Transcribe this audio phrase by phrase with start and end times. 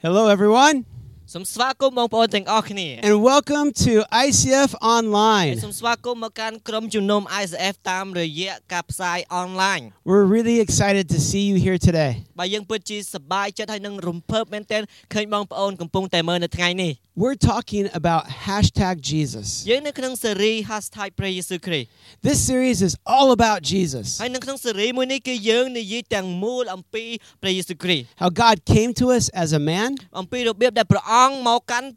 [0.00, 0.86] Hello, everyone,
[1.34, 3.92] សូមស្វាគមន៍បងប្អូនទាំងអស់គ្នា and welcome to
[4.26, 5.48] ICF ហើយ Online.
[5.64, 9.80] សូមស្វាគមន៍មកកាន់ក្រុមជំនុំ ICF តាមរយៈការផ្សាយអនឡាញ
[10.10, 12.12] We're really excited to see you here today.
[12.38, 14.82] បាទយើងពិតជាសប្បាយចិត្តហើយនឹងរំភើបមែនទែន
[15.14, 16.92] ឃើញបងប្អូនកំពុងតែមើលនៅថ្ងៃនេះ
[17.24, 19.46] We're talking about hashtag Jesus.
[19.70, 20.52] យើងនៅក្នុងស៊េរី
[20.84, 21.88] #ព្រះយេស៊ូវគ្រីស្ទ
[22.28, 27.04] This series is all about Jesus, ហើយនៅក្នុងស៊េរីមួយនេះគឺយើងនិយាយទាំងមូលអំពី
[27.42, 29.90] ព្រះយេស៊ូវគ្រីស្ទ how God came to us as a man,
[30.20, 31.17] អំពីរបៀបដែលព្រះអង្គ
[31.48, 31.88] មកកាន់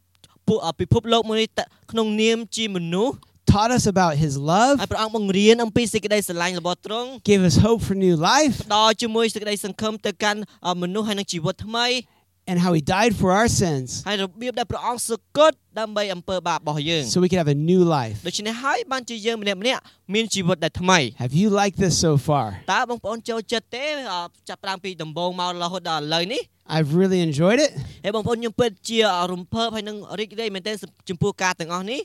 [0.47, 1.59] ពួកពិភពលោកមួយនេះត
[1.91, 3.15] ក្នុងនាមជាមនុស្ស
[3.51, 11.87] taught us about his love, ហើយព្រះអង្គបង្រៀនអំពីសេចក្តីស្រឡាញ់របស់ទ្រង់ gave us hope for new life, ផ្ដល់ជាមួយសេចក្តីសង្ឃឹមទៅកាន់អមនុស្សហើយនឹងជីវិតថ្មី
[12.50, 18.16] and how he died for our sins ហើយរបៀបដែលព្រះអង្គសគត់ដើម្បីអំពើបាបរបស់យើង so we could have a new life.
[18.28, 19.80] ដូច្នេះហើយបានជាយើងម្នាក់ម្នាក់
[20.14, 22.46] មានជីវិតដែលថ្មី Have you liked this so far?
[22.74, 24.14] តើបងប្អូនចូលចិត្តទេអ
[24.48, 26.42] ចាប់ផ្ដើមពីដំបូងមករហូតដល់ឥឡូវនេះ
[26.76, 27.70] I've really enjoyed it
[28.04, 28.98] ហើយបងប្អូនខ្ញុំពិតជា
[29.32, 30.74] រំភើបហើយនឹងរីករាយមែនទែន
[31.08, 32.00] ចំពោះការទាំងអស់នេះ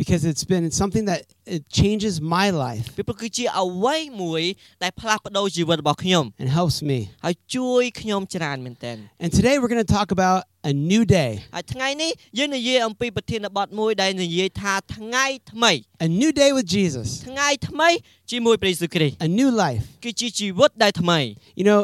[0.00, 1.20] because it's been something that
[1.54, 4.42] it changes my life ពីព្រោះគឺជាអ្វីមួយ
[4.82, 6.98] ដែលផ្លាស់ប្ដូរជីវិតរបស់ខ្ញុំ and helps me.
[7.24, 15.72] ហើយជួយខ្ញុំច្រើនមែនទែន And today we're going to talk about a new day, ហើយថ្ងៃនេះយើងនិយាយអំពីប្រធានបទមួយដែលនិយាយថាថ្ងៃថ្មី
[16.06, 17.88] a new day with Jesus, ថ្ងៃថ្មី
[18.30, 19.84] ជាមួយព្រះយេស៊ូវគ្រីស្ទ a new life.
[20.04, 21.18] គឺជាជីវិតដែលថ្មី
[21.60, 21.80] You know,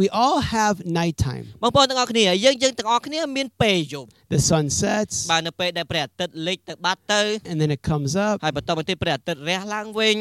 [0.00, 1.44] we all have nighttime.
[1.62, 8.34] បងប្អូនទាំងអស់គ្នាយើងយើងទាំងអស់គ្នាមានពេលយប់ The sun sets បាទនៅពេលដែលព្រះអាទិត្យលិចទៅបាត់ទៅ and then it comes up.
[8.44, 10.16] ហើយបន្តមកទៀតព្រះអាទិត្យរះឡើងវិញ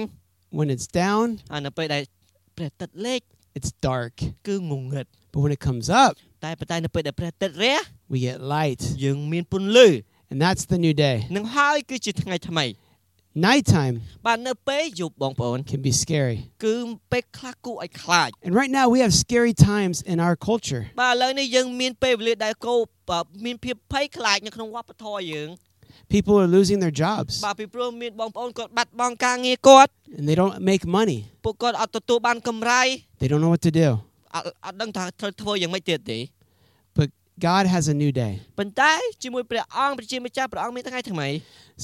[0.58, 2.02] When it's down, ហើយនៅពេលដែល
[2.58, 3.22] ព្រះអាទិត្យលិច
[3.58, 4.16] it's dark.
[4.47, 6.11] គឺងងឹត But when it comes up,
[6.45, 7.80] តែប៉ុន្តែនៅពេលដែលព្រះអាទិត្យរះ
[8.11, 8.81] we get light.
[9.03, 9.88] យើងមានពន្លឺ
[10.31, 11.16] And that's the new day.
[11.38, 12.66] នឹងហើយគឺជាថ្ងៃថ្មី
[13.47, 13.95] Nighttime
[14.28, 16.38] បាទនៅពេលយប់បងប្អូន can be scary.
[16.66, 16.75] គឺ
[17.11, 20.83] ពេលខ្លះគួរឲ្យខ្លាច And right now we have scary times in our culture.
[21.02, 22.75] បាទឥឡូវនេះយើងមានពេលវេលាដែលគោ
[23.09, 25.50] បាទមានភាពភ័យខ្លាចនៅក្នុងវប្បធម៌យើង
[26.14, 31.20] People are losing their jobs បាទពីព្រោះមានបងប្អូនគាត់បាត់បង់ការងារគាត់ and they don't make money.
[31.45, 32.82] ពួកគាត់អត់ទទួលបានកម្រៃ
[33.21, 33.89] They don't know what to do.
[34.36, 36.33] អត់អត់ដឹងថាត្រូវធ្វើយ៉ាងម៉េចទៀតទេ But
[37.49, 38.33] God has a new day.
[38.60, 38.92] ប៉ុន្តែ
[39.23, 41.27] ជាមួយព្រះអង្គប្រជាម្ចាស់ព្រះអង្គមានថ្ងៃថ្មី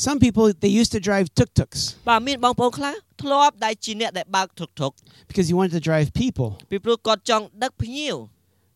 [0.06, 4.92] Some people they used to drive tuk-tuks បាទមានបងប្អូនខ្លះធ្លាប់ដែលជាអ្នកដែលបើកធុកធុក
[5.30, 6.50] because he wanted to drive people.
[6.72, 8.18] ពីព្រោះគាត់ចង់ដឹកភ្ញៀវ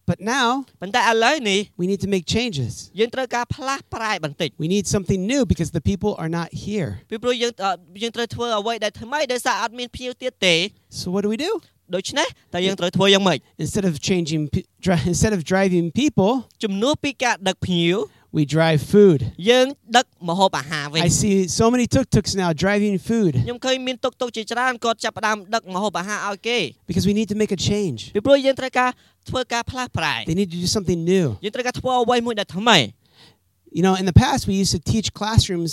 [0.10, 0.48] But now
[0.82, 2.74] ប៉ុន្តែឥឡូវនេះ we need to make changes.
[3.00, 6.90] យើងត្រូវការផ្លាស់ប្រែបន្តិច We need something new because the people are not here.
[7.12, 7.72] ពីព្រោះយើងអឺ
[8.04, 10.56] យើងត្រូវធ្វើអ្វីដែលថ្មីដោយសារអត់មានភ្ញៀវទៀតទេ
[11.00, 11.52] So what do we do?
[11.96, 16.32] ដូច្នេះតើយើងត្រូវធ្វើយ៉ាងម៉េច Instead of changing pe- dri- instead of driving people,
[16.64, 17.98] ជំនួសពីការដឹកភ្ញៀវ
[18.38, 19.20] we drive food.
[19.50, 19.68] យើង
[19.98, 26.58] ដឹកម្ហូបអាហារវិញ I see so many tuk-tuks now driving food ខ្ញុំឃើញមានតុកតុកជាច្រើនគាត់ចាប់ផ្ដើមដឹកម្ហូបអាហារឲ្យគេ
[26.90, 28.00] because we need to make a change.
[28.16, 28.90] ពីព្រោះយើងត្រូវការ
[29.30, 31.28] ធ្វើការផ្លាស់ប្រែ They need to do something new.
[31.44, 32.78] យើងត្រូវការធ្វើអ្វីមួយដែលថ្មី
[33.78, 35.72] You know, in the past we used to teach classrooms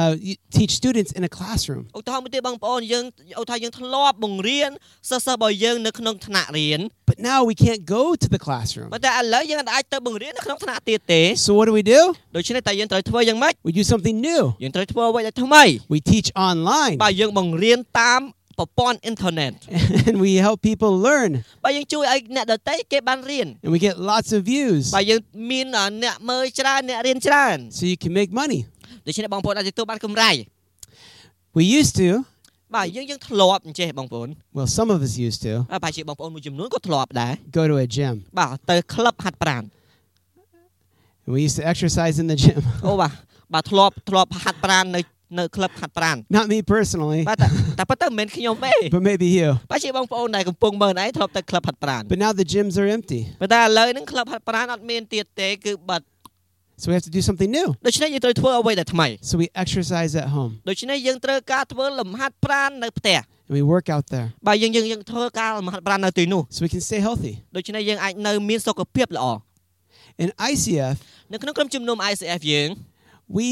[0.00, 1.82] uh, y- teach students in a classroom.
[1.98, 3.04] ឧទាហរណ៍មួយទៀតបងប្អូនយើង
[3.40, 4.70] ឧទាហរណ៍យើងធ្លាប់បង្រៀន
[5.10, 8.88] សិស្សសិស្សរបស់យើងនៅក្នុងថ្នាក់រៀន But now we can't go to the classroom.
[8.94, 12.00] ប៉ុន្តែឥឡូវយើងអាចទៅបង្រៀននៅក្នុងថ្នាក់ទៀតទេ So what do we do?
[12.36, 14.42] ដូច្នេះតើយើងត្រូវធ្វើយ៉ាងម៉េច We do something new.
[14.62, 18.22] យើងត្រូវធ្វើអ្វីដែលថ្មី We teach online បាទយើងបង្រៀនតាម
[18.58, 19.52] ប្រព័ន្ធអ៊ីនធឺណិត
[20.08, 21.30] and we help people learn
[21.64, 28.60] បាទយើងជួយឲ្យអ្នកដទៃគេបានរៀន and we get lots of views បាទយើងមានអ่าអ្នកមើលច្រើនអ្នករៀនច្រើន so you can make money.
[29.05, 30.31] ដូច្នេះបងប្អូនអាចទទួលបានកម្រៃ
[31.57, 32.09] We used to,
[32.75, 38.15] បាទយើងយើងធ្លាប់អញ្ចេះបងប្អូន well some of us used to ហើយប្រហែលជាបងប្អូនមួយចំនួនក៏ធ្លាប់ដែរ go to a gym.
[38.39, 39.63] បាទទៅក្លឹបហាត់ប្រាណ
[41.25, 42.59] And we used to exercise in the gym.
[42.87, 43.11] អូបាទ
[43.53, 45.01] បាទធ្លាប់ធ្លាប់ហាត់ប្រាណនៅ
[45.39, 47.47] នៅក្លឹបហាត់ប្រាណ Not me personally, បាទតែ
[47.79, 49.49] តែប៉ុន្តែមិនមែនខ្ញុំទេ but maybe you.
[49.71, 53.21] បាទជាបងប្អូនដែលកំពុងមើលឯងធ្លាប់ទៅក្លឹបហាត់ប្រាណ But now the gyms are empty.
[53.41, 56.05] ប៉ុន្តែឥឡូវហ្នឹងក្លឹបហាត់ប្រាណអត់មានទៀតទេគឺបាត់
[56.81, 57.67] So we have to do something new.
[57.87, 66.69] ដូច្នេះយើងត្រូវធ្វើអ្វីដែលថ្មី So we exercise at home ដូច្នេះយើងត្រូវការធ្វើលំហាត់ប្រាណនៅផ្ទះ and we work out there បាទយើងយើងយើងធ្វើការលំហាត់ប្រាណនៅទីនោះ so we
[66.73, 67.33] can stay healthy.
[67.55, 69.25] ដូច្នេះយើងអាចនៅមានសុខភាពល្អ
[70.23, 70.95] In ICF,
[71.33, 72.69] នៅក្នុងក្រុមជំនុំ ICF យើង
[73.37, 73.47] we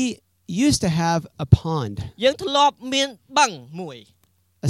[0.66, 3.08] used to have a pond, យើងធ្លាប់មាន
[3.38, 3.98] បឹងមួយ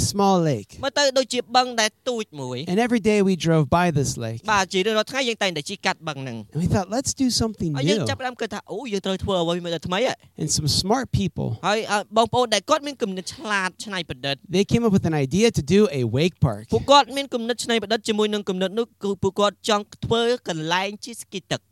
[0.12, 0.70] small lake.
[0.84, 4.40] មើលទៅដូចជាបឹងដែលទូចមួយ And every day we drove by this lake.
[4.52, 8.08] បាទជារៀងរាល់ថ្ងៃយើងតែងតែជិះកាត់បឹងហ្នឹង And we thought, let's do something ហើយយើង new.
[8.10, 16.02] ចាប់ផ្ដើមគិតថាអូយើងត្រូវធ្វើអ្វីមួយដែលថ្មីហ៎ And some smart people, ហើយអ่าបងប្អូនដែលគាត់មានគំនិតឆ្លាតច្នៃប្រឌិត they came up with an idea to do a
[16.16, 16.64] wake park.
[16.74, 21.66] ពួកគាត់មានគំនិតច្នៃប្រឌិតជាមួយនឹងគំនិតនោះគឺពួកគាត់ចង់ធ្វើកន្លែងជិះស្គីទឹក S-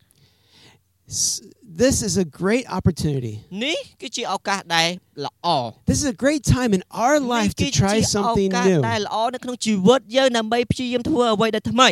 [1.82, 3.35] This is a great opportunity.
[3.64, 4.88] នេះគឺជាឱកាសដែល
[5.26, 5.47] ល្អ
[5.91, 8.67] This is a great time in our នេះ life to គឺជា try ឱ something កាស
[8.69, 8.81] new.
[8.91, 11.91] ដែលល្អនៅក្នុងជីវិតយើងដើម្បីព្យាយាមធ្វើអ្វីដែលថ្មី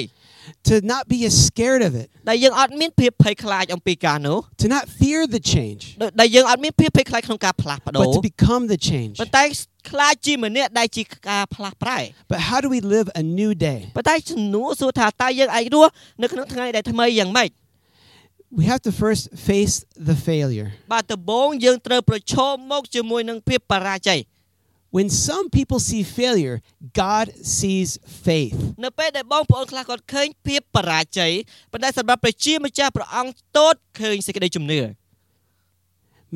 [0.69, 5.83] to not be as scared of it, ដែលយើងអត់មានភាពភ័យខ្លាចអំពីការនោះ to not fear the change,
[6.21, 9.15] ដែលយើងអត់មានភាពភ័យខ្លាចក្នុងការផ្លាស់ប្ដូរ but to become the change.
[9.21, 9.45] ប៉ុន្តែ
[9.91, 11.99] ខ្លាចជាម្នាក់ដែលជាការផ្លាស់ប្រែ
[12.33, 13.81] But how do we live a new day?
[13.97, 15.91] ប៉ុន្តែជំនួសសួរថាតើយើងអាចរស់
[16.23, 17.51] នៅក្នុងថ្ងៃដែលថ្មីយ៉ាងម៉េច
[18.59, 19.75] We have to first face
[20.09, 20.69] the failure.
[20.93, 24.21] បាទដំបូងយើងត្រូវប្រឈមមុខជាមួយនឹងភាពបរាជ័យ
[24.97, 26.57] When some people see failure,
[27.03, 27.27] God
[27.59, 27.91] sees
[28.27, 28.57] faith.
[28.85, 31.33] នៅពេលដែលបងប្អូនខ្លះគាត់ឃើញភាពបរាជ័យ
[31.73, 34.81] ប៉ុន្តែសម្រាប់ប្រជាម្ចាស់ព្រះអង្គទតឃើញសេចក្តីជំនឿ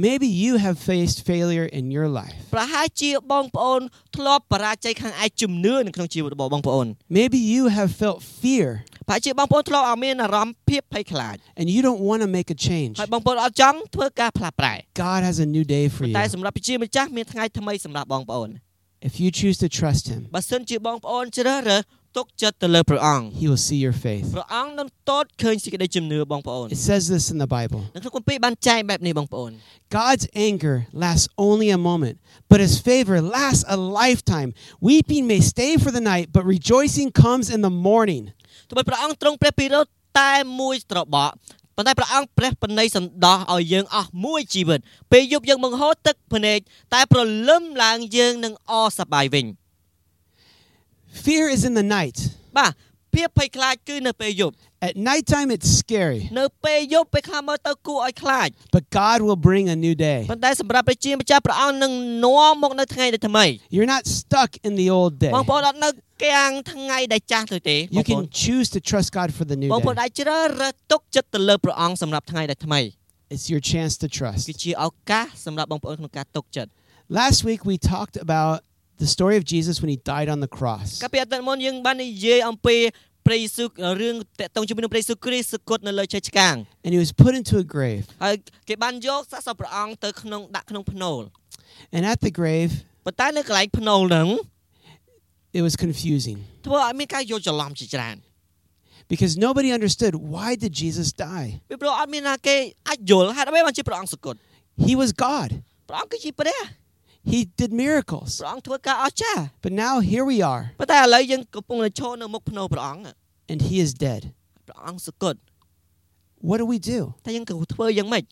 [0.07, 2.39] Maybe you have faced failure in your life.
[2.55, 3.81] ប្រហែលជាបងប្អូន
[4.17, 6.87] ធ្លាប់បរាជ័យខាងឯជំនឿនៅក្នុងជីវិតរបស់បងប្អូន
[7.19, 8.69] Maybe you have felt fear
[9.09, 12.95] ប្រហែលជាបងប្អូនធ្លាប់ឲ្យមានអារម្មណ៍ភាពភ័យខ្លាច and you don't want to make a change.
[13.01, 14.75] ហើយបងប្អូនអត់ចង់ធ្វើការផ្លាស់ប្រែ
[15.07, 16.15] God has a new day for you.
[16.19, 18.51] តែសម្រាប់ប្រជាម្ចាស់មានថ្ងៃថ្មីសម្រាប់បងប្អូន
[19.09, 21.83] If you choose to trust Him, បើសិនជាបងប្អូនជ្រើសរើស
[22.17, 24.27] ទុកចិត្តទៅលើព្រះអង្គ He will see your faith.
[24.37, 29.51] ព្រះអង្គនឹងតតឃើញសេចក្តីជំនឿបងប្អូន It says this in the Bible នៅក្នុងគម្ពីរបានចែងបែបនេះបងប្អូន
[29.99, 32.17] God's anger lasts only a moment,
[32.51, 34.51] but His favor lasts a lifetime.
[34.89, 38.25] Weeping may stay for the night, but rejoicing comes in the morning.
[38.69, 39.87] ទោះបីព្រះអង្គទ្រង់ព្រះពិរោធ
[40.21, 41.31] តែមួយត្របក
[41.77, 44.81] ប៉ុន្តែព្រះអង្គព្រះបណីសន្តោសឲ្យយើងអស់មួយជីវិត
[45.13, 46.59] ពេលយប់យើងបង្ហូរទឹកភ្នែក
[46.95, 49.47] តែព្រលឹមឡើងយើងនឹងអសប្បាយវិញ
[51.27, 52.19] Fear is in the night.
[52.59, 52.73] បាទ
[53.15, 54.55] ភាពភ័យខ្លាចគឺនៅពេលយប់
[54.89, 60.21] At nighttime, it's scary, នៅពេលយប់ពេលខ្លះមើលទៅគួរឲ្យខ្លាច but God will bring a new day.
[60.31, 61.93] ប៉ុន្តែសម្រាប់ប្រជាម្ចាស់ព្រះអង្គនឹង
[62.25, 63.45] នាំមកនៅថ្ងៃដែលថ្មី
[63.75, 65.33] You're not stuck in the old day.
[65.37, 65.91] បងប្អូនអត់នៅ
[66.27, 70.01] កាំងថ្ងៃដែលចាស់ទៅទេប You ងប្អូន can choose to trust God for the new បងប្អូន day.
[70.03, 72.81] អាចជ្រើសរើសទុកចិត្តទៅលើព្រះអង្គសម្រាប់ថ្ងៃដែលថ្មី
[73.35, 74.43] It's your chance to trust.
[74.49, 76.71] គឺជាឱកាសសម្រាប់បងប្អូនក្នុងការទុកចិត្ត
[77.21, 78.57] Last week, we talked about
[79.03, 80.89] the story of Jesus when he died on the cross.
[81.03, 82.77] កាលពីអតីតមុនយើងបាននិយាយអំពី
[83.27, 83.69] ព្រះយេស៊ូវ
[84.03, 86.55] រឿងតកតងជាមួយនឹងព្រះយេស៊ូវគ្រីស្ទសគត់នៅលើឈើឆ្កាង
[86.85, 88.05] And he was put into a grave.
[88.25, 88.35] ហើយ
[88.69, 91.21] គេបានយកសាកសពព្រះអង្គទៅក្នុងដាក់ក្នុងភ្នូល
[91.97, 92.73] And at the grave,
[93.07, 94.29] ប៉ុន្តែនៅកន្លែងភ្នូលហ្នឹង
[95.59, 98.17] it was confusing ធ្វើឲ្យមានការយល់ច្រឡំជាច្រើន
[99.13, 101.49] because nobody understood why did Jesus die?
[101.71, 102.57] ពីព្រោះអត់មានណាគេ
[102.89, 104.39] អាចយល់ហេតុអ្វីបានជាព្រះអង្គសគត់
[104.87, 105.51] He was God.
[105.89, 106.59] ព្រះអង្គគឺជាព្រះ
[107.33, 108.31] He did miracles.
[108.41, 113.03] ព្រះអង្គធ្វើការអស្ចារ្យ But now here we are ប៉ុន្តែឥឡូវយើងកំពុងតែឈរនៅមុខភ្នូលព្រះអង្គ
[113.51, 114.23] and he is dead.
[114.67, 115.39] ព្រះអង្គសគត់
[116.49, 117.01] What do we do?
[117.27, 118.25] តែយើងក៏ធ្វើយ៉ាងម៉េច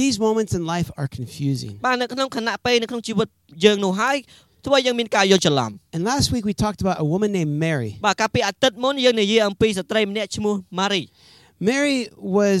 [0.00, 1.74] These moments in life are confusing.
[1.86, 3.28] បាទនៅក្នុងខណៈពេលនៅក្នុងជីវិត
[3.64, 4.16] យើងនោះហើយ
[4.66, 7.90] ធ្វើឲ្យយើងមានការយល់ច្រឡំ And last week we talked about a woman named Mary.
[8.06, 11.02] បាទកាលពីអាទិត្យមុនយើងនិយាយអំពីស្ត្រីម្នាក់ឈ្មោះម៉ារី
[11.68, 11.98] Mary
[12.36, 12.60] was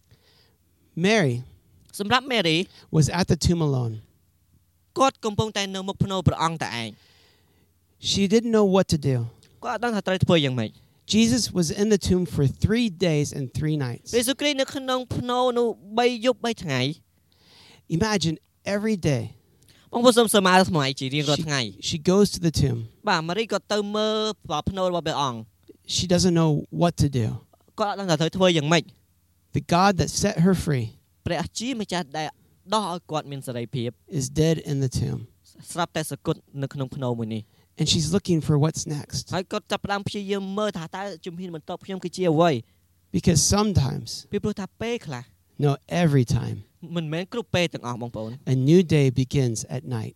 [1.06, 1.36] Mary
[1.98, 2.58] សម្រាប់ Mary
[2.96, 3.94] was at the tomb alone.
[4.98, 6.88] គាត់កំពុងតែនៅមុខភ្នូព្រះអង្គតែឯង
[8.10, 9.16] She didn't know what to do.
[9.64, 10.70] គាត់អត់ដឹងថាត្រូវធ្វើយ៉ាងម៉េច
[11.14, 14.08] Jesus was in the tomb for three days and three nights.
[14.14, 15.68] ព្រះយេស៊ូវគ្រីស្ទនៅក្នុងភ្នូនោះ
[15.98, 16.80] 3យប់3ថ្ងៃ
[17.96, 18.36] Imagine
[18.74, 19.22] every day
[19.92, 22.78] បងប្អូនសូមសមាថ្មីជារៀងរាល់ថ្ងៃ she goes to the tomb.
[23.08, 25.38] បាទម៉ារីក៏ទៅមើលភ្នូរបស់ព្រះអង្គ
[25.94, 26.50] She doesn't know
[26.82, 27.26] what to do.
[27.80, 28.84] គាត់អត់ដឹងថាត្រូវធ្វើយ៉ាងម៉េច
[29.56, 30.86] The God that set her free
[31.26, 32.28] ព្រះជាម្ចាស់ដែល
[32.74, 35.20] ដោះឲ្យគាត់មានសេរីភាព is dead in the tomb.
[35.72, 37.42] ស្រាប់តែសគត់នៅក្នុងភ្នូមួយនេះ
[37.78, 39.22] And she's looking for what's next.
[39.34, 42.50] ហើយគាត់ចាប់ផ្ដើមព្យាយាមមើលថាតើជំហានបន្ទាប់ខ្ញុំគឺជាអ្វី
[43.16, 45.24] Because sometimes, ពីព្រោះថាពេលខ្លះ
[45.64, 45.70] no,
[46.02, 46.56] every time,
[46.96, 50.14] មិនមែនគ្រប់ពេលទាំងអស់បងប្អូន a new day begins at night.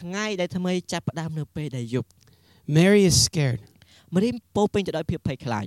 [0.00, 2.08] ថ្ងៃដែលថ្មីចាប់ផ្ដើមនៅពេលដែលយប់
[2.76, 3.60] Mary is scared,
[4.14, 5.66] ម៉ារីពោរពេញទៅដោយភាពភ័យខ្លាច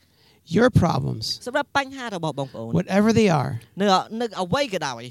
[0.56, 3.86] Your problems, សម្រាប់បញ្ហារបស់បងប្អូន whatever they are, នៅ
[4.20, 5.02] នៅអ្វីក៏ដោយ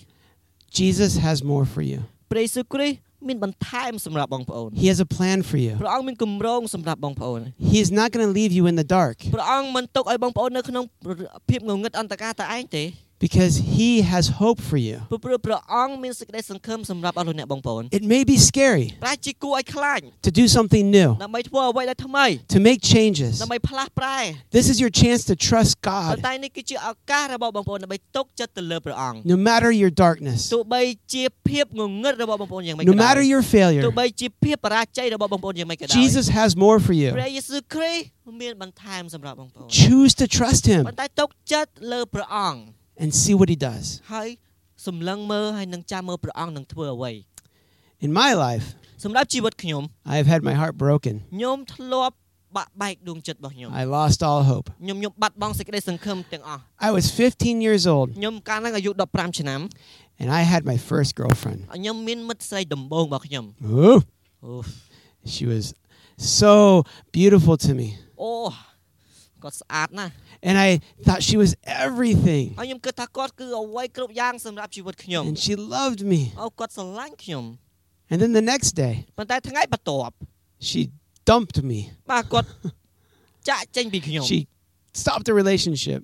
[0.79, 1.99] Jesus has more for you.
[2.31, 5.73] ព្រះយេស៊ូវគ្រីស្ទ មានបន្ថែមសម្រាប់បងប្អូន He has a plan for you.
[5.81, 7.39] ព្រះអង្គមានគម្រោងសម្រាប់បងប្អូន
[7.71, 10.83] He is not going to leave you in the dark ព្រះអង្គមិនទុកឲ្យបងប្អូននៅក្នុង
[11.49, 12.83] ភាពងងឹតអន្តការតែឯងទេ
[13.25, 14.97] because He has hope for you.
[15.09, 23.33] ព្រោះព្រោះព្រះអង្គមានសេចក្តីសង្ឃឹមសម្រាប់អស់លោកអ្នកបងប្អូន It may be scary ប្រែជាគួរឲ្យខ្លាច to do something new, ដើម្បីធ្វើអ្វីដែលថ្មី to make changes.
[23.43, 24.19] ដើម្បីផ្លាស់ប្រែ
[24.57, 30.81] This is your chance to trust ប៉ុ God ន្តែនេះគឺជាឱកាសរបស់បងប្អូនដើម្បីទុកចិត្តទៅលើព្រះអង្គ no matter your darkness, ទោះបី
[31.13, 33.83] ជាភាពងងឹតរបស់បងប្អូនយ៉ាងម៉េច no ក៏ដោយ matter your ទោះ failure.
[33.99, 37.35] បីជាភាពបរាជ័យរបស់បងប្អូនយ៉ាងម៉េចក៏ដោយ Jesus has more for ព្រះ you.
[37.35, 42.59] យេស៊ូវគ្រីស្ទមានបន្ថែមសម្រាប់បងប្អូន Choose to trust Him ប៉ុន្តែទុកចិត្តលើព្រះអង្គ
[43.01, 43.85] and see what He does.
[44.13, 44.29] ហើយ
[44.87, 47.11] សម្លឹងមើលហើយនឹងចាំមើលព្រះអង្គនឹងធ្វើអ្វី
[48.05, 48.65] In my life,
[49.03, 51.13] សម្រាប់ជីវិតខ្ញុំ I have had my heart broken.
[51.33, 52.15] ខ្ញុំធ្លាប់
[52.55, 54.67] បាក់បែកដួងចិត្តរបស់ខ្ញុំ I lost all hope.
[54.81, 59.61] ខ្ញុំខ្ញុំបាត់បង់សេចក្តីសង្ឃឹមទាំងអស់ I was 15 years old ខ្ញុំកាលហ្នឹងអាយុ15ឆ្នាំ
[60.21, 61.59] and I had my first girlfriend.
[61.75, 63.45] ខ្ញុំមានមិត្តស្រីដំបូងរបស់ខ្ញុំ
[63.85, 63.99] Ooh,
[64.45, 64.53] អូ
[65.35, 65.65] she was
[66.41, 66.53] so
[67.17, 67.87] beautiful to me.
[68.21, 68.31] អូ
[69.43, 70.11] គាត់ស្អាតណាស់
[70.47, 70.69] And I
[71.05, 71.51] thought she was
[71.85, 72.45] everything.
[72.59, 76.21] ហើយខ្ញុំគិតថាគាត់គឺអ្វីគ្រប់យ៉ាងសម្រាប់ជីវិតខ្ញុំ And she loved me.
[76.41, 77.43] អូគាត់ស្រឡាញ់ខ្ញុំ
[78.11, 80.13] And then the next day, ប៉ុន្តែថ្ងៃបន្ទាប់
[80.69, 80.79] she
[81.29, 81.79] dumped me.
[82.11, 82.47] បាទគាត់
[83.49, 84.39] ចាក់ចេញពីខ្ញុំ She
[85.01, 85.99] stopped the relationship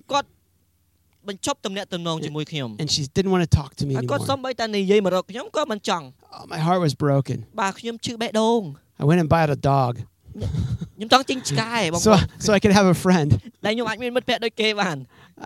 [1.28, 4.30] បញ្ឈប់ទំនាក់ទំនងជាមួយខ្ញុំ and she didn't want to talk to me ហើយគាត់ anymore.
[4.30, 6.04] សំបីតែនិយាយមករកខ្ញុំក៏មិនចង់
[6.36, 7.38] Oh, my heart was broken.
[7.60, 8.60] បាទខ្ញុំឈឺបេះដូង
[9.02, 9.92] I went and bought a dog
[10.96, 13.28] ខ្ញុំចង់ចេញឆ្កែបងប្ so អូន so I could have a friend.
[13.64, 14.96] ដែលខ្ញុំអាចមានមិត្តភក្តិដូចគេបាន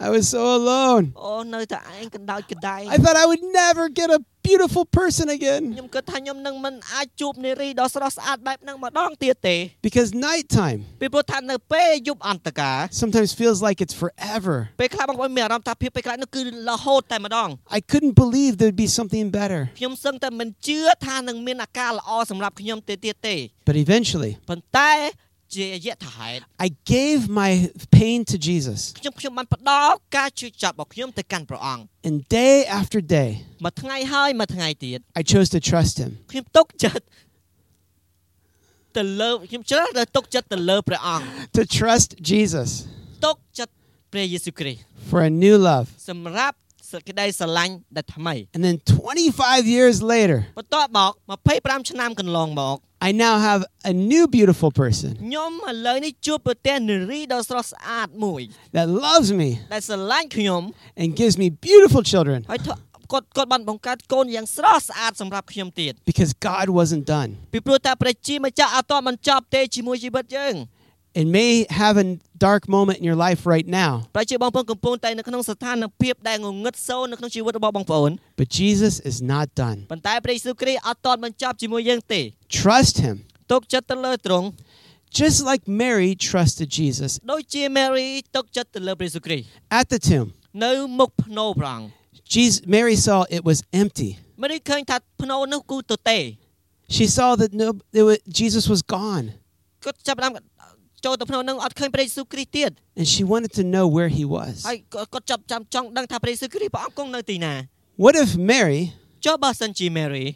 [0.04, 1.04] I was so alone.
[1.24, 9.56] អូនៅតែឯងកណ្ដោចកណ្ដែង I thought I would never get a beautiful person again ខ្ញុំគិតថាខ្ញុំនឹងមិនអាចជួបនារីដ៏ស្រស់ស្អាតបែបហ្នឹងម្ដងទៀតទេ
[9.86, 14.56] because nighttime ពីព្រោះថានៅពេលយប់អន្តការ sometimes feels like it's forever.
[14.80, 16.40] ពេលខ្លះបងប្អូនមានអារម្មណ៍ថាភាពពេលខ្លះនោះគឺ
[16.70, 19.60] រហូតតែម្ដង I couldn't believe there'd be something better.
[19.78, 23.36] ខ្ញុំសឹងតែមិនជឿថានឹងមានអាការល្អសម្រាប់ខ្ញុំទេទៀតទេ
[23.68, 24.92] But eventually, ប៉ុន្តែ
[25.54, 27.50] ជារយៈថាហេតុ I gave my
[27.98, 28.80] pain to Jesus.
[29.00, 33.30] ខ្ញុំខ្ញុំបានផ្ដល់ការជឿចាប់របស់ខ្ញុំទៅកាន់ព្រះអង្គ And day after day,
[33.64, 36.10] មួយថ្ងៃហើយមួយថ្ងៃទៀត I chose to trust him.
[36.32, 37.04] ខ្ញុំទុកចិត្ត
[38.96, 41.26] ទៅលើខ្ញុំជ្រើសរើសទុកចិត្តទៅលើព្រះអង្គ
[41.58, 42.70] To trust Jesus
[43.26, 43.72] ទុកចិត្ត
[44.12, 44.80] ព្រះយេស៊ូវគ្រីស្ទ
[45.10, 45.86] for a new love.
[46.10, 46.56] សម្រាប់
[46.90, 51.12] សេចក្តីស្រឡាញ់ដែលថ្មី And then 25 years later, បន្ទាប់មក
[51.50, 52.76] 25ឆ្នាំកន្លងមក
[53.08, 53.60] I now have
[53.92, 58.42] a new beautiful person ខ្ញុំឥឡូវនេះជួបប្រទះនារីដ៏ស្រស់ស្អាតមួយ
[58.76, 60.62] that loves me ដែលស្រឡាញ់ខ្ញុំ
[61.00, 62.76] and gives me beautiful children ហើយធ្វើ
[63.12, 67.30] គាត់គាត់បានបង្កើតកូនយ៉ាងស្រស់ស្អាតសម្រាប់ខ្ញុំទៀត because God wasn't done.
[67.52, 70.54] ពីព្រោះតែព្រះជាម្ចាស់អត់ទាន់បញ្ចប់ទេជាមួយជីវិតយើង
[71.22, 71.52] It may
[71.82, 72.06] have a
[72.46, 79.78] dark moment in your life right now, ប្រជាបងប្អូនកំពុងតែនៅក្នុងស្ថានភាពដែលងងឹតសូន្យនៅក្នុងជីវិតរបស់បងប្អូន but Jesus is not done.
[79.92, 82.20] ប៉ុន្តែព្រះយេស៊ូវគ្រីស្ទអត់ទាន់បញ្ចប់ជាមួយយើងទេ
[82.60, 83.16] Trust him.
[83.52, 84.46] ទុកចិត្តទៅលើទ្រង់
[85.20, 89.44] Just like Mary trusted Jesus ដូចជា Mary ទុកចិត្តទៅលើព្រះយេស៊ូវគ្រីស្ទ
[89.78, 90.26] at the tomb.
[90.64, 91.86] នៅមុខភ្នោព្រះអង្គ
[92.34, 94.10] Jesus, Mary saw it was empty.
[94.42, 96.18] Mary ឃើញថាភ្នោនោះគូទទេ
[96.96, 97.66] She saw that no,
[98.00, 99.26] it was, Jesus was gone,
[99.84, 100.32] គាត់ចាប់ផ្ដើម
[101.04, 104.54] ចូលទៅភ្នោនោះអត់ឃើញព្រះយេស៊ូវគ្រីស្ទទៀត and she wanted to know where he was.
[104.68, 104.78] ហើយ
[105.14, 107.54] គាត់ចាប់ចាំចង់ដឹងថាព្រះយេស៊ូវគ្រីស្ទព្រះអង្គគង់នៅទីណា
[108.04, 108.82] What if Mary
[109.24, 110.26] ចុះបើសិនជា Mary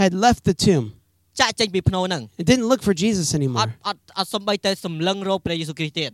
[0.00, 0.84] had left the tomb
[1.40, 3.60] ចាក់ចេញពីភ្នោហ្នឹង and didn't look for Jesus អត់ anymore?
[3.88, 6.12] អត់អត់សំបីតែសម្លឹងរកព្រះយេស៊ូវគ្រីស្ទទៀត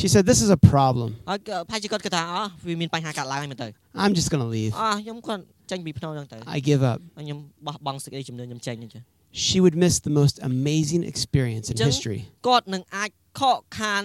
[0.00, 1.08] She said, This is a problem.
[1.30, 3.68] ហើយក៏ប្រហែលជាគាត់គិតថាអោះវាមានបញ្ហាកើតឡើងហើយមើលទៅ
[4.04, 4.72] I'm just going to leave.
[4.80, 6.98] អោះខ្ញុំគាត់ចេញពីភ្នោហ្នឹងទៅ I give up.
[7.16, 9.00] ហើយខ្ញុំបោះបង់សេចក្តីជំនឿខ្ញុំចេញហ្នឹងចា
[9.46, 12.20] She would miss the most amazing experience inចឹង- history.
[12.48, 14.02] គាត់នឹងអាច ខកខាន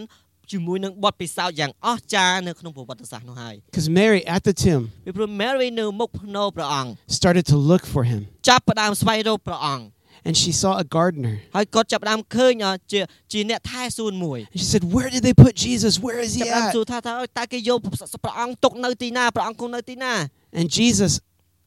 [0.52, 9.86] ជាមួយនឹងបទពិសោធន៍យ៉ាងអស្ចារ្យនៅក្នុងប្រវត្តិសាស្ត្រនោះហើយ Because Mary at the tomb ពីព្រោះ Mary នៅមុខភ្នោព្រះអង្គ started to look for him, ចាប់ផ្ដើមស្វែងរកព្រះអង្គ
[10.28, 11.36] and she saw a gardener.
[11.56, 13.00] ហើយគាត់ចាប់ផ្ដើមឃើញអ่าជា
[13.34, 15.94] ជាអ្នកថែសួនមួយ And she said, Where did they put Jesus?
[16.06, 16.76] Where is he ចាប់ផ្ដើម at?
[16.76, 17.78] សួរថាតើតើគេយក
[18.24, 20.14] ព្រះអង្គទុកនៅទីណាព្រះអង្គគង់នៅទីណា
[20.60, 21.12] And Jesus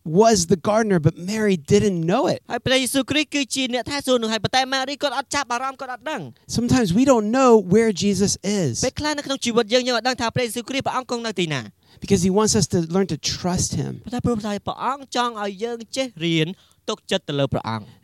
[0.05, 2.41] was the gardener, but Mary didn't know it.
[6.47, 8.81] Sometimes we don't know where Jesus is.
[12.01, 14.01] Because he wants us to learn to trust him.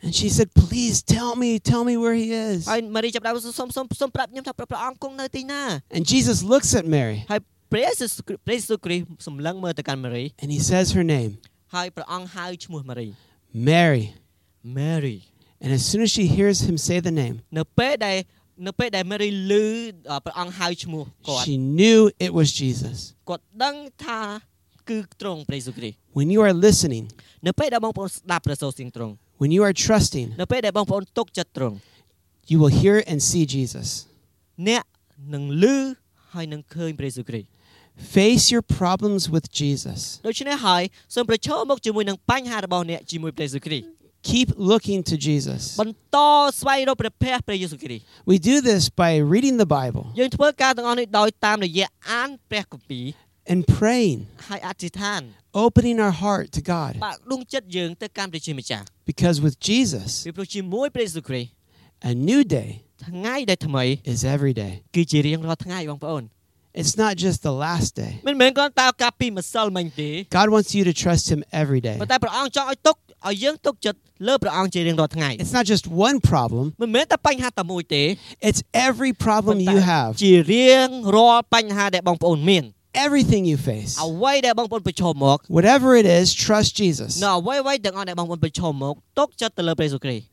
[0.01, 2.67] And she said, Please tell me, tell me where he is.
[5.91, 7.25] And Jesus looks at Mary.
[10.39, 11.37] And he says her name.
[11.74, 13.10] ហើយព្រះអង្គហៅឈ្មោះ Mary
[13.68, 14.04] Mary.
[14.78, 15.18] Mary
[15.62, 18.16] And as soon as she hears him say the name, នៅពេលដែល
[18.66, 19.52] នៅពេលដែល Mary ឮ
[20.10, 22.96] អ่าព្រះអង្គហៅឈ្មោះគាត់ she knew it was Jesus.
[23.28, 24.20] គាត់ដឹងថា
[24.88, 27.04] គឺទ្រង់ព្រះយេស៊ូវគ្រីស្ទ When you are listening,
[27.46, 29.12] នៅពេលដែលបងប្អូនស្ដាប់ព្រះសូរសៀងទ្រង់
[29.42, 31.76] When you are trusting, នៅពេលដែលបងប្អូនទុកចិត្តត្រង់
[32.50, 33.88] you will hear and see Jesus.
[34.68, 34.84] អ្នក
[35.34, 35.64] នឹងឮ
[36.32, 37.46] ហើយនឹងឃើញព្រះយេស៊ូវគ្រីស្ទ
[38.16, 40.00] Face your problems with Jesus.
[40.26, 40.82] ដូច្នេះហើយ
[41.14, 43.86] សូមប្រឈមមុខជាមួយនឹងបញ្ហារបស់អ្នកជាមួយព្រះយេស៊ូវគ្រីស្ទ
[44.32, 45.62] Keep looking to Jesus.
[45.82, 46.16] បន្ត
[46.60, 53.04] ស្វែងរកព្រះភ័ក្ត្រព្រះយេស៊ូវគ្រីស្ទ We do this by reading the Bible យើងធ្វើការទាំងអស់នេះដោយតាមរយៈអានព្រះគម្ពីរ
[53.52, 55.20] and praying, ហើយអធិដ្ឋាន
[55.64, 56.92] opening our heart to God.
[57.06, 61.50] បាក់ដួងចិត្តយើងទៅកាន់ព្រះជាម្ចាស់ Because with Jesus, ពីព្រោះជាមួយព្រះយេស៊ូវគ្រីស្ទ
[62.10, 62.70] a new day
[63.06, 64.72] ថ្ងៃដែលថ្មី is every day.
[66.70, 68.12] គឺជារៀងរាល់ថ្ងៃបងប្អូន It's not just the last day.
[68.26, 71.96] មិនមែនគ្រាន់តែកាលពីម្សិលមិញទេ God wants you to trust Him every day.
[72.02, 72.96] ប៉ុន្តែព្រះអង្គចង់ឲ្យទុក
[73.28, 78.02] ឲ្យយើងទុកចិត្តលើព្រះអង្គជារៀងរាល់ថ្ងៃ It's not just one problem, មិនមែនតែបញ្ហាតែមួយទេ
[78.48, 82.64] it's every problem ប៉ុន្តែ you have, ជារៀងរាល់បញ្ហាដែលបងប្អូនមាន
[83.06, 83.92] everything you face.
[84.06, 87.12] អ្វីដែលបងប្អូនប្រឈមមក Whatever it is, trust Jesus.
[87.24, 90.24] នៅអ្វីអ្វីទាំងអស់ដែលបងប្អូនប្រឈមមកទុកចិត្តទៅលើព្រះយេស៊ូវគ្រីស្ទ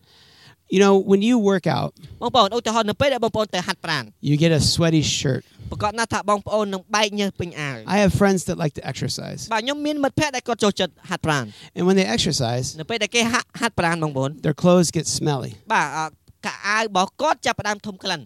[0.75, 1.89] You know, when you work out,
[2.21, 5.43] បងប្អូនឧទាហរណ៍នៅពេលដែលបងប្អូនទៅហាត់ប្រាណ you get a sweaty shirt.
[5.71, 9.41] ប្រកាសណាស់ថាបងប្អូននឹងបែកញើសពេញអាវ I have friends that like to exercise.
[9.53, 11.45] បាទខ្ញុំមានមិត្តភ័ក្តិដែលគាត់ចូលចិត្តហាត់ប្រាណ
[11.77, 15.51] And when they exercise, នៅពេលដែលគេហាត់ហាត់ប្រាណបងប្អូន their clothes get smelly.
[15.73, 16.05] បាទអ่า
[16.45, 18.19] កាអាវរបស់គាត់ចាប់ផ្ដើមធំក្លិន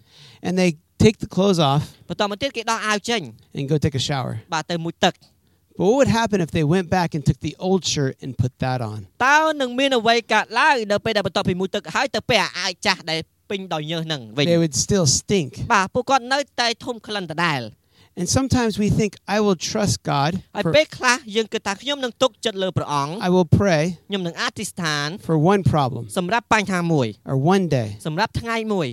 [0.48, 0.70] And they
[1.04, 3.22] take the clothes off បន្តមកទៀតគេដោះអាវចេញ
[3.58, 4.34] and go take a shower.
[4.54, 5.14] បាទទៅមួយទឹក
[5.82, 8.54] But what would happen if they went back and took the old shirt and put
[8.66, 9.00] that on?
[9.28, 13.20] តើនឹងមានអ្វីកើតឡើងនៅពេលដែលបន្ទាប់ពីមួយទឹកហើយទៅពេលអាអាវចាស់ដែល
[13.50, 15.52] ពេញដោយញើសហ្នឹងវិញ They would still stink.
[15.74, 17.62] បាទពួកគាត់នៅតែធំក្លិនដដែល
[18.20, 20.32] And sometimes we think, I will trust God.
[20.56, 28.88] ហើយ For, ពេលខ្លះយើងគិតថាខ្ញុំនឹងទុកចិត្តលើព្រះអង្គ I will pray ខ្ញុំនឹងអធិស្ឋាន for one problem សម្រាប់បញ្ហាមួយ or one day, សម្រាប់ថ្ងៃមួយ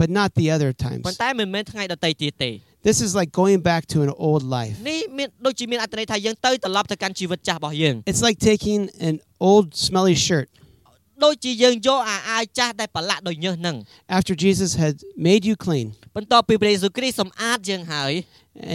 [0.00, 1.04] but not the other times.
[1.06, 2.50] ប៉ុន្តែមិនមែនថ្ងៃដទៃទៀតទេ
[2.88, 4.74] This is like going back to an old life.
[4.90, 9.16] នេះមានដូចជាមានអត្ថន័យថាយើងទៅត្រឡប់ទៅកាន់ជីវិតចាស់របស់យើង It's like taking an
[9.48, 10.48] old smelly shirt
[11.24, 13.76] ដូចជាយើងយកអាអាវចាស់ដែលប្រឡាក់ដោយញើសហ្នឹង
[14.18, 14.94] after Jesus had
[15.28, 18.12] made you clean, បន្ទាប់ពីព្រះយេស៊ូវគ្រីស្ទសម្អាតយើងហើយ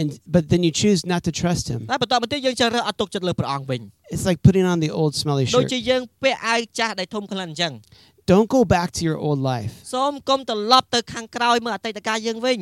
[0.00, 1.80] and but then you choose not to trust Him.
[1.90, 3.80] តែបន្ទាប់មកទៀតយើងជ្រើសរើសអត់ទុកចិត្តលើព្រះអង្គវិញ
[4.14, 5.72] It's like putting on the old smelly ដូច shirt.
[5.72, 7.72] ជាយើងពាក់អាវចាស់ដែលធំក្លិនអញ្ចឹង
[8.32, 12.60] Don't go back to your old life សូមកុំត្រឡប់ទៅខាងក្រោយមើលអតីតកាលយើងវិញ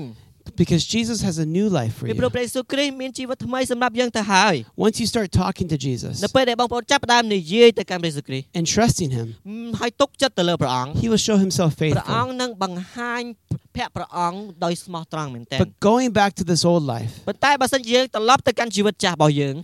[0.63, 2.35] because Jesus has a new life for ពីព្រោះ you.
[2.35, 9.27] ព្រះយេស៊ូវគ្រីស្ទមានជីវិតថ្មីសម្រាប់យើងទៅហើយ Once you start talking to Jesus នៅពេលដែលបងប្អូនចាប់ផ្ដើមនិយាយទៅកាន់ព្រះយេស៊ូវគ្រីស្ទ and trusting Him,
[9.67, 12.23] មហើយទុកចិត្តទៅលើព្រះអង្គ He will show Himself ព្រះអ faithful.
[12.25, 13.23] ង្គនឹងបង្ហាញ
[13.77, 19.57] ភ័ក្ត្រព្រះអង្គដោយស្មោះត្រង់មែនទែន But going back to this old life, ប៉ុន្តែបើសិនជាយើងត្រឡប់ទៅកាន់ជីវិតចាស់របស់យើង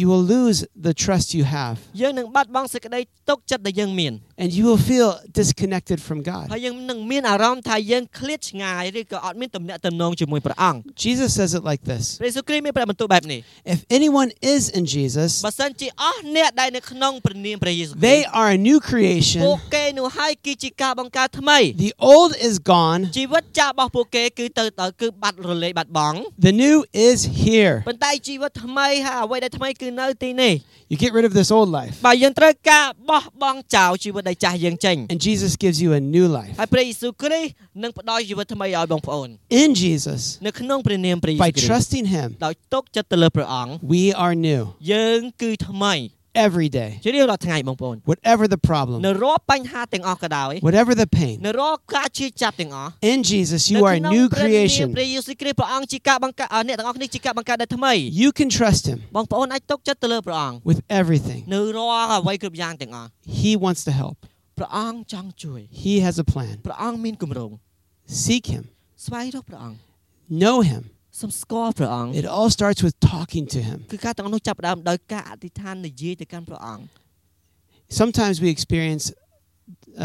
[0.00, 4.12] you will lose the trust you have យើងនឹងបាត់បង់សេចក្តីទុកចិត្តដែលយើងមាន
[4.42, 5.08] and you will feel
[5.40, 6.18] disconnected from
[6.52, 6.64] ហើយ God.
[6.64, 13.40] យើងនឹងមានអារម្មណ៍ថាយើងឃ្លាតឆ្ងាយឬក៏អត់មានទំនាក់ទំនងជាមួយព្រះអង្គ Jesus says it like this ព្រះយេស៊ូវគ្រីស្ទមានព្រះបន្ទូលបែបនេះ
[13.74, 19.42] If anyone is in Jesus, បើសិនជាអស់អ្នកដែលនៅក្នុងព្រះនាមព្រះយេស៊ូវគ្រី they ស្ទ are a new ពួក creation.
[19.76, 26.76] គេនោះហើយគឺជាការបង្កើតថ្មី The old is gone, ជីវិតចាស់របស់ពួកគេគឺទៅដល់គឺបាត់រលាយបាត់បង់ the new
[27.08, 27.74] is here.
[27.88, 30.54] ប៉ុន្តែជីវិតថ្មីហើយអ្វីដែលថ្មីគឺ នៅទីនេះ
[30.92, 36.54] You get rid of this old life, បើយើងត្រូវការបោះបង់ចោលជីវិតដែលចាស់យើងចេញ and Jesus gives you a new life.
[36.60, 37.50] ហើយព្រះយេស៊ូវគ្រីស្ទ
[37.82, 39.28] នឹងផ្ដល់ជីវិតថ្មីឲ្យបងប្អូន
[39.62, 44.62] In Jesus, នៅក្នុងព្រះនាមព្រះយេស៊ូ by វគ្រីស្ទ trusting Him, ដោយទុកចិត្តទៅលើព្រះអង្គ we are new
[44.92, 45.94] យើងគឺថ្មី
[46.46, 46.90] every day.
[47.04, 54.00] ជារៀងរាល់ថ្ងៃបងប្អូន Whatever the problem, នៅរាល់បញ្ហាទាំងអស់ក៏ដោយ whatever the pain, នៅរាល់ការឈឺចាប់ទាំងអស់ in Jesus, នៅ you are a
[54.00, 54.88] ក្នុង new ព្រះនាម creation.
[54.96, 61.40] ព្រះយេស៊ូវគ្រីស្ទព្រះអង្គជាការបង្កើតអ่าអ្នកទាំងអស់គ្នាជាការបង្កើតដែលថ្មី You can trust Him បងប្អូនអាចទុកចិត្តទៅលើព្រះអង្គ with everything.
[61.54, 63.08] នៅរាល់អ្វីគ្រប់យ៉ាងទាំងអស់
[63.40, 64.16] He wants to help,
[64.58, 66.54] ព្រះអង្គចង់ជួយ He has a plan.
[66.66, 67.50] ព្រះអង្គមានគម្រោង
[68.24, 68.64] Seek Him,
[69.04, 69.76] ស្វែងរកព្រះអង្គ
[70.42, 70.82] know Him.
[71.20, 73.78] សូមស្គាល់ព្រះអង្គ It all starts with talking to Him.
[73.92, 76.84] គឺការទាំងនោះចាប់ផ្ដើមដោយការអធិដ្ឋាននិយាយទៅកាន់ព្រះអង្គ
[78.00, 79.04] Sometimes we experience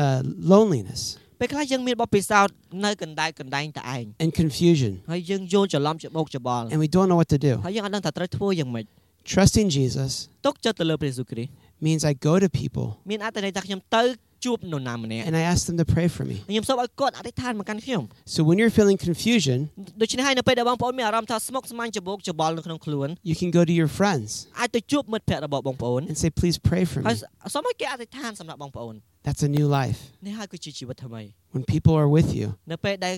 [0.01, 0.21] uh,
[0.53, 1.01] loneliness
[1.39, 7.53] ពេលខ្លះយើងមានបទពិសោធន៍នៅកណ្ដែកកណ្ដែងតែឯង and confusion, ហើយយើងយល់ច្រឡំច្បោកច្បល់ and we don't know what to do.
[7.65, 8.85] ហើយយើងអត់ដឹងថាត្រូវធ្វើយ៉ាងម៉េច
[9.31, 10.11] Trusting Jesus
[10.45, 11.51] ទុកចិត្តទៅលើព្រះយេស៊ូវគ្រីស្ទ
[11.85, 14.03] means I go to people មានអត្ថន័យថាខ្ញុំទៅ
[14.45, 16.37] ជួបនរណាម្នាក់ and I ask them to pray for me.
[16.47, 18.03] ហើយខ្ញុំសូមឲ្យគាត់អធិដ្ឋានមកកាន់ខ្ញុំ
[18.35, 19.57] So when you're feeling confusion,
[20.01, 27.51] ដូច្នេះហើយនៅពេលដែលបងប្អូនមានអារម្មណ៍ថាស្មុគស្មាញច្បោកច្បល់នៅក្នុងខ្លួន you can go to your friends អាចទៅជួបមិត្តភ័ក្តិរបស់បងប្អូន and say, Please pray for ហើយ me.
[27.53, 28.95] សូមឲ្យគេអធិដ្ឋានសម្រាប់បងប្អូន
[29.27, 29.99] That's a new life.
[30.25, 31.21] នេះហើយគឺជាជីវិតថ្មី
[31.55, 33.15] When people are with you នៅពេលដែល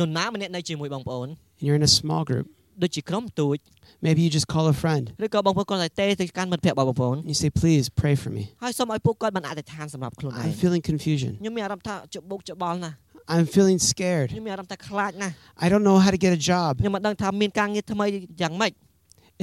[0.00, 2.46] នរណាម្នាក់នៅជាមួយបងប្អូន and you're in a small group,
[2.82, 3.58] ដូចជាក្រុមទូច
[4.06, 8.42] maybe you just call a friend ឬក៏បងប្អូនគាត់តែទេទៅកាន់មិត្តភ័ក្តិរបស់បងប្អូន and you say, Please pray for me.
[8.62, 11.32] ហើយសូមឲ្យពួកគាត់បានអធិដ្ឋានសម្រាប់ខ្លួនឯង I'm feeling confusion.
[11.40, 12.94] ខ្ញុំមានអារម្មណ៍ថាច្បោកច្បល់ណាស់
[13.34, 14.28] I'm feeling scared.
[14.32, 15.34] ខ្ញុំមានអារម្មណ៍ថាខ្លាចណាស់
[15.64, 16.72] I don't know how to get a job.
[16.80, 18.06] ខ្ញុំមិនដឹងថាមានការងារថ្មី
[18.42, 18.72] យ៉ាងម៉េច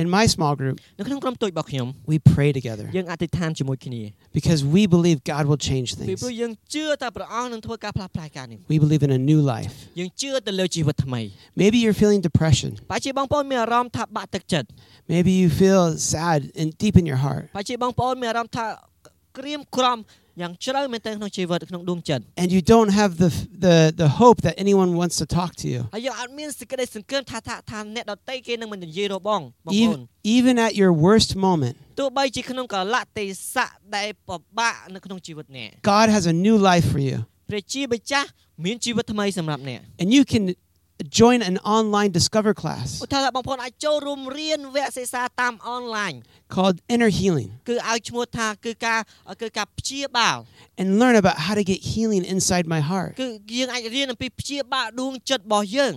[0.02, 4.02] In my small group, នៅក្នុងក្រុមតូចរបស់ខ្ញុំ we pray together យើងអធិដ្ឋានជាមួយគ្នា
[4.38, 6.20] because we believe God will change ពី things.
[6.24, 9.74] ព្រោះយើងជឿថាព្រះអង្គនឹងធ្វើការផ្លាស់ប្ដូរការនេះ We believe in a new life.
[10.00, 11.22] យើងជឿទៅលើជីវិតថ្មី
[11.62, 12.70] Maybe you're feeling depression.
[12.92, 14.68] បើជាបងប្អូនមានអារម្មណ៍ថាបាក់ទឹកចិត្ត
[15.14, 17.44] Maybe you feel sad and deep in your heart.
[17.58, 18.66] បើជាបងប្អូនមានអារម្មណ៍ថា
[19.38, 19.98] ក្រៀមក្រំ
[20.42, 23.30] យ៉ាងជ្រៅមែនទែនក្នុងជីវិតក្នុងដួងចិត្ត And you don't have the
[23.66, 25.82] the the hope that anyone wants to talk to you.
[25.96, 30.00] ហើយយើងអត់មានសេចក្តីសង្ឃឹមថាថាថាអ្នកដតីគេនឹងមិននិយាយរបងបងប្អូន Even,
[30.38, 37.18] even at your worst moment, ទោះបីជាក្នុងកលៈទេសៈដែលពិបាកនៅក្នុងជីវិតអ្នក God has a new life for you.
[37.50, 38.28] ព្រះជាម្ចាស់
[38.66, 40.44] មានជីវិតថ្មីសម្រាប់អ្នក And you can
[41.20, 46.14] join an online discover class ឧទាហរណ៍បងប្អូនអាចចូលរួមរៀនវគ្គសិក្សាតាមអនឡាញ
[46.56, 49.00] called Inner Healing គឺឲ្យឈ្មោះថាគឺការ
[49.42, 50.38] គឺការព្យាបាល
[50.82, 53.12] and learn about how to get healing inside my heart.
[53.22, 55.96] គឺយើងអាចរៀនអំពីព្យាបាលដួងចិត្តរបស់យើង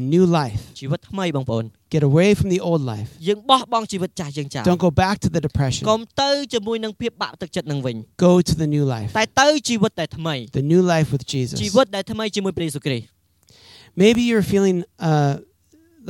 [0.00, 0.62] A new life.
[0.80, 3.08] ជីវិតថ្មីបងប្អូន Get away from the old life.
[3.28, 5.84] យើងបោះបង់ជីវិតចាស់យើងចោល Don't go back to the depression.
[5.90, 9.10] កុំទៅជាមួយនឹងភាពបាក់ទឹកចិត្តនឹងវិញ Go to the new life.
[9.18, 11.56] តែទៅជីវិតដែលថ្មី The new life with Jesus.
[11.62, 13.13] ជីវិតដែលថ្មីជាមួយព្រះយេស៊ូវគ្រីស្ទ
[14.02, 15.32] Maybe you're feeling uh,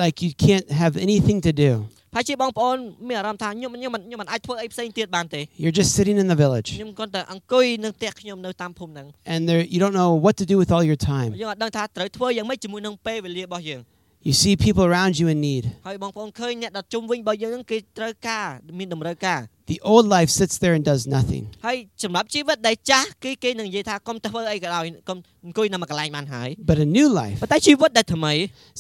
[0.03, 1.73] like you can't have anything to do.
[2.17, 2.77] ហើយជាបងប្អូន
[3.09, 10.57] មានអារម្មណ៍ថាខ្ញុំខ្ញុំមិនខ្ញុំមិនអាចធ្វើអីផ្សេងទៀតបានទេ You're just sitting in the village ខ្ញុំគ្រាន់តែអង្គុយនៅផ្ទះខ្ញុំនៅតាមភូមិហ្នឹង and there, you don't know what to do
[10.63, 11.31] with all your time.
[11.41, 13.81] យើងអត់ដឹងថាត្រូវធ្វើយ៉ាងម៉េចជាមួយនឹងពេលវេលារបស់យើង
[14.29, 15.65] You see people around you in need.
[15.87, 18.47] ហើយបងប្អូនឃើញអ្នកដែលជុំវិញរបស់យើងហ្នឹងគេត្រូវការ
[18.79, 19.41] មានតម្រូវការ
[19.73, 21.43] The old life sits there and does nothing.
[21.67, 28.33] ហើយសម្រាប់ជីវិតដែលចាស់គឺគេនឹងនិយាយថាកុំធ្វើអីក៏ដោយកុំអង្គុយនៅមួយកន្លែងបានហើយ But a new life ប៉ុន្តែជីវិតដែលថ្មី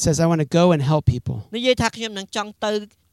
[0.04, 1.36] says, I want to go and help people.
[1.56, 2.70] និយាយថាខ្ញុំនឹងចង់ទៅ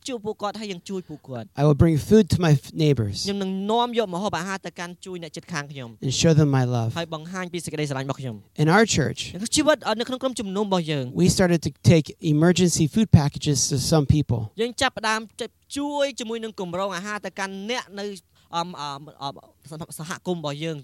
[0.08, 6.90] ជួបពួកគាត់ហើយយើងជួយពួកគាត់ I will bring food to my f- neighbors ខ្ញុំនឹងនាំយកម្ហូបអាហារទៅកាន់ជួយអ្នកជិតខាងខ្ញុំ and show them my love.
[7.00, 14.40] ហើយបង្ហាញពីសេចក្តីស្រឡាញ់របស់ខ្ញុំ In our church, នៅជីវិតនៅក្នុងក្រុមជំនុំរបស់យើង we started to take emergency food packages to some people.
[14.62, 15.20] យើងចាប់ផ្ដើម
[15.78, 18.06] ជួយជាមួយនឹងគម្រោងអាហារទៅកាន់អ្នកនៅ
[18.56, 19.34] អមអមអម
[20.00, 20.78] សហគមន៍របស់យើង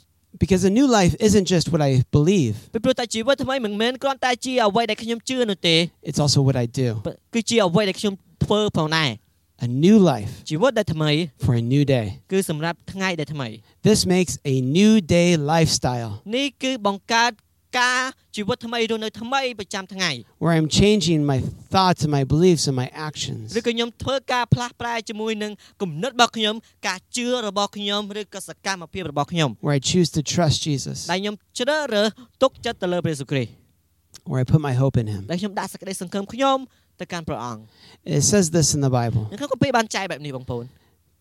[0.43, 5.76] Because a new life isn't just what I believe, ពីព្រោះតែជីវិតថ្មីមិនមែនគ្រាន់តែជាអ្វីដែលខ្ញុំជឿនោះទេ
[6.10, 6.88] it's also what I do.
[8.42, 9.11] គឺជាអ្វីដែលខ្ញុំធ្វើផងដែរ
[9.66, 11.11] A new life ជីវិតដែលថ្មី
[11.44, 12.07] for a new day.
[12.33, 13.48] គឺសម្រាប់ថ្ងៃដែលថ្មី
[13.88, 17.33] This makes a new day lifestyle នេះគឺបង្កើត
[17.81, 18.03] ការ
[18.37, 20.11] ជីវិតថ្មីរស់នៅថ្មីប្រចាំថ្ងៃ
[20.42, 21.38] where I'm changing my
[21.74, 23.46] thoughts and my beliefs and my actions.
[23.59, 26.55] ឬក៏ខ្ញុំធ្វើការផ្លាស់ប្រែជាមួយនឹងគំនិតរបស់ខ្ញុំ
[26.88, 32.09] ការជឿរបស់ខ្ញុំឬក៏សកម្មភាពរបស់ខ្ញុំ Where I choose to trust Jesus, ដែលខ្ញុំជ្រើសរើស
[32.42, 33.51] ទុកចិត្តទៅលើព្រះយេស៊ូវគ្រីស្ទ
[34.31, 35.22] where I put my hope in Him.
[35.31, 36.59] ដែលខ្ញុំដាក់សេចក្តីសង្ឃឹមខ្ញុំ
[36.99, 37.62] ទៅកាន់ព្រះអង្គ
[38.17, 40.65] It says this in the Bible នៅក្នុងគម្ពីរបានចែកបែបនេះបងប្អូន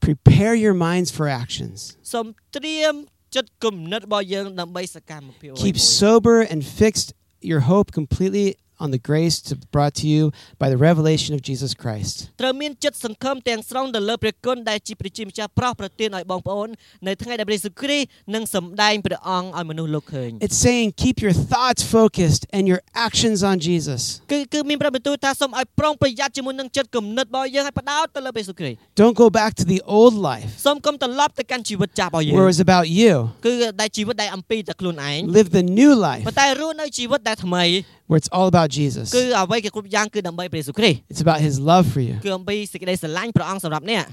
[0.06, 1.78] Prepare your minds for actions.
[2.12, 2.26] សូម
[2.56, 2.94] ត្រៀម
[3.36, 7.08] ចិត្តគំនិតរបស់យើងដើម្បីសកម្មភាពអ្វី Keep មួយ sober and fixed
[7.50, 8.46] your hope completely
[8.82, 12.14] on the grace to, brought to you by the revelation of Jesus Christ.
[12.40, 16.68] ត្រូវមានចិត្តសង្ឃឹមទាំងស្រុងទៅលើព្រះគុណដែលជាព្រះជាម្ចាស់ប្រោសប្រទានឲ្យបងប្អូន
[17.06, 24.02] នៅថ្ងៃដែលព្រះយេស៊ូវគ្រីស្ទនឹងសម្ដែងព្រះអង្គឲ្យមនុស្សលោកឃើញ It's saying keep your thoughts focused and your actions on Jesus.
[24.32, 33.12] គឺគឺមានព្រះបន្ទូលថាសូមឲ្យប្រុងប្រយ័ត្នជាមួយនឹងចិត្តគំនិតរបស់យើងឲ្យផ្ដោតទៅលើព្រះយេស៊ូវគ្រីស្ទ Don't go back to the old life សូមកុំត្រឡប់ទៅកាន់ជីវិតចាស់របស់យើង where it was about you.
[33.46, 37.64] គឺដែលជីវិតដែលអំពីតែខ្លួនឯង Live the new life ប៉ុន្តែរស់នៅជីវិតដែលថ្មី
[38.08, 39.06] where it's all about Jesus.
[39.16, 42.14] គឺអ្វីក៏គ្រប់យ៉ាងគឺដើម្បីព្រះយេស៊ូវគ្រីស្ទ It's about his love for you.
[42.26, 44.04] គឺអំពីសេចក្តីស្រឡាញ់ព្រះអង្គសម្រាប់អ្នក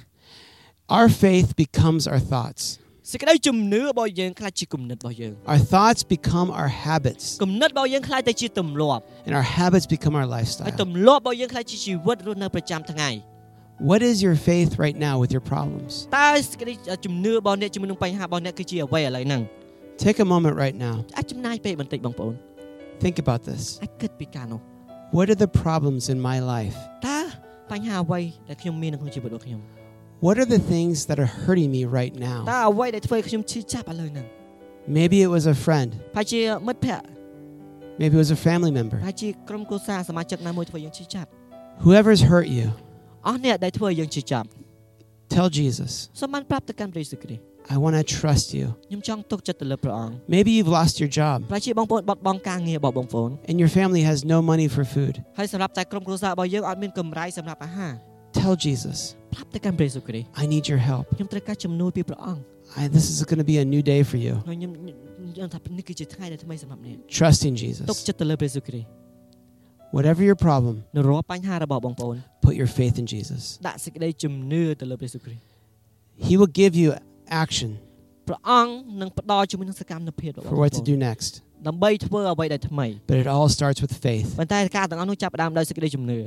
[0.98, 2.64] Our faith becomes our thoughts.
[3.12, 10.68] សេចក្តីជំនឿរបស់យើងខ្លះជាគំនិតរបស់យើង Our thoughts become our habits, គំនិតរបស់យើងខ្លះទៅជាទម្លាប់ and our habits become our ហើយ lifestyle.
[10.84, 13.10] ទម្លាប់របស់យើងខ្លះជាជីវិតរស់នៅប្រចាំថ្ងៃ
[13.92, 15.92] What is your faith right now with your problems?
[16.20, 16.74] តើសេចក្តី
[17.06, 19.42] ជំនឿរបស់អ្នកជាមួយនឹងបញ្ហារបស់អ្នកគឺជាអ្វីឥឡូវហ្នឹង
[20.06, 20.96] Take a moment right now.
[21.18, 22.34] អាចចំណាយពេលបន្តិចបងប្អូន
[23.04, 23.64] Think about this.
[23.84, 24.60] អាចគិតពីការនោះ
[25.18, 26.78] What are the problems in my life?
[27.08, 27.20] តើ
[27.72, 29.62] បញ្ហាអ្វីដែលខ្ញុំមាននៅក្នុងជីវិតរបស់ខ្ញុំ
[30.26, 32.40] What are the things that are hurting me right តើ now?
[32.70, 34.26] អ្វីដែលធ្វើឲ្យខ្ញុំឈឺចាប់ឥឡូវហ្នឹង
[34.98, 35.90] Maybe it was a friend.
[36.16, 37.06] ប្រហែលជាមិត្តភ័ក្តិ
[38.02, 38.98] Maybe it was a family ប្រ member.
[39.08, 41.30] ហែលជាក្រុមគ្រួសារសមាជិកណាមួយធ្វើយើងឈឺចាប់
[41.86, 42.66] Whoever's hurt you,
[43.28, 44.48] អស់អ្នកដែលធ្វើឲ្យយើងឈឺចាប់
[45.36, 47.44] tell Jesus, សូមបានប្រាប់ទៅកាន់ព្រះយេស៊ូវគ្រីស្ទ
[47.76, 48.66] I want to trust you.
[48.90, 55.14] ខ្ញុំចង់ទុកចិត្តទៅលើព្រះអង្គ Maybe you've lost your job ប្រហែលជាបងប្អូនបាត់បង់ការងាររបស់បងប្អូន and your family has no money for food.
[55.38, 57.94] ហើយសម្រាប់តែក្រុមគ្រួសាររបស់យើងអត់មានកម្រៃសម្រាប់អាហារ
[58.42, 58.98] Tell Jesus,
[59.34, 61.04] ប្រាប់ទៅកាន់ព្រះយេស៊ូវគ្រីស្ទ I need your help.
[61.18, 62.42] ខ្ញុំត្រូវការជំនួយពីព្រះអង្គ
[62.80, 64.34] I, this is going to be a new day for you.
[64.50, 64.72] ហើយខ្ញុំ
[65.36, 67.54] ខ្ញុំថានេះគឺជាថ្ងៃដែលថ្មីសម្រាប់អ្នក Trusting
[67.92, 68.08] ទុក Jesus.
[68.08, 68.88] ចិត្តទៅលើព្រះយេស៊ូវគ្រីស្ទ
[69.96, 72.16] Whatever your problem, នៅរាល់បញ្ហារបស់បងប្អូន
[72.46, 73.42] put your faith in Jesus.
[73.68, 75.44] ដាក់សេចក្តីជំនឿទៅលើព្រះយេស៊ូវគ្រីស្ទ
[76.28, 76.90] He will give you
[77.44, 77.72] action
[78.28, 81.32] ព្រះអង្គនឹងផ្ដល់ជាមួយនឹងសកម្មភាពរបស់ for បង what ប្អូ to ន do next.
[81.68, 84.28] ដើម្បីធ្វើអ្វីដែលថ្មី But it all starts with faith.
[84.40, 86.20] ប៉ុន្តែការទាំងអស់នោះចាប់ផ្ដើមដោយសេចក្តីជំនឿ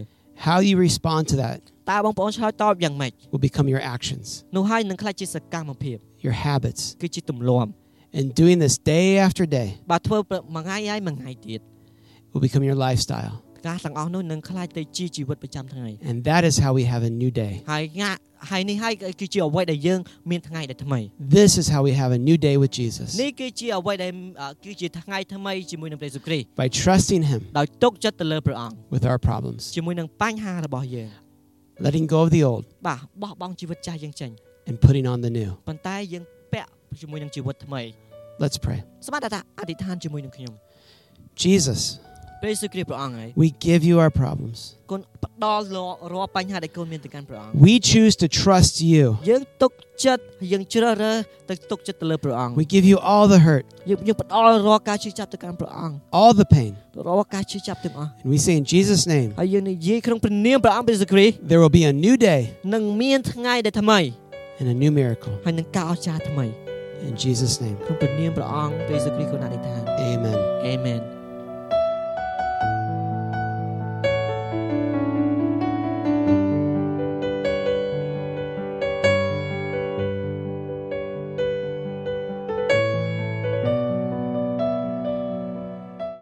[0.47, 1.59] How you respond to that
[1.91, 6.83] តើបងប្អូនឆ្លើយតបយ៉ាងម៉េច will become your actions, នោះហើយនឹងក្លាយជាសកម្មភាព your habits.
[7.03, 7.71] គឺជាទម្លាប់
[8.19, 11.61] And doing this day after day បើធ្វើប្រមួយថ្ងៃហើយមួយថ្ងៃទៀត
[12.33, 13.35] will become your lifestyle.
[13.68, 17.54] ការទាំងអស់នោះនឹងក្លាយទៅជាជីវិតប្រចាំថ្ងៃ And that is how we have a new day.
[17.74, 20.00] ហើយងាក់ហើយនេះហើយគឺជាអ្វីដែលយើង
[20.32, 21.00] មានថ្ងៃដែលថ្មី
[21.38, 28.76] This is how we have a new day with Jesus នេះគឺជាអ្វីដែលអឺគឺជាថ្ងៃថ្មីជាមួយនឹងព្រះយេស៊ូវគ្រីស្ទ by trusting Him ដោយទុកចិត្តទៅលើព្រះអង្គ
[28.96, 31.10] with our problems, ជាមួយនឹងបញ្ហារបស់យើង
[31.86, 34.32] letting go of the old បាទបោះបង់ជីវិតចាស់យើងចេញ
[34.70, 35.50] and putting on the new.
[35.68, 36.70] ប៉ុន្តែយើងពាក់
[37.02, 37.82] ជាមួយនឹងជីវិតថ្មី
[38.44, 38.80] Let's pray.
[39.08, 40.54] ស្មាតថាអធិដ្ឋានជាមួយនឹងខ្ញុំ
[41.44, 41.82] Jesus,
[43.36, 44.76] We give you our problems.
[47.54, 49.18] We choose to trust you.
[52.56, 53.66] We give you all the hurt.
[56.12, 56.76] All the pain.
[58.24, 59.34] And we say in Jesus name.
[61.48, 62.54] There will be a new day.
[64.60, 65.34] And a new miracle.
[67.08, 67.78] In Jesus name.
[70.00, 70.36] Amen.
[70.64, 71.17] Amen.